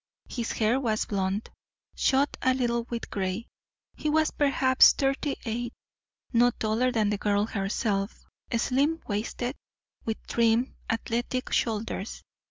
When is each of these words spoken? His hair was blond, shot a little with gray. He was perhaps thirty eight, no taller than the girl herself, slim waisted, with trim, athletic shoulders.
His 0.29 0.53
hair 0.53 0.79
was 0.79 1.05
blond, 1.05 1.51
shot 1.95 2.35
a 2.41 2.55
little 2.55 2.85
with 2.89 3.11
gray. 3.11 3.45
He 3.93 4.09
was 4.09 4.31
perhaps 4.31 4.93
thirty 4.93 5.35
eight, 5.45 5.75
no 6.33 6.49
taller 6.49 6.91
than 6.91 7.11
the 7.11 7.19
girl 7.19 7.45
herself, 7.45 8.25
slim 8.57 9.03
waisted, 9.05 9.55
with 10.03 10.17
trim, 10.25 10.73
athletic 10.89 11.53
shoulders. 11.53 12.23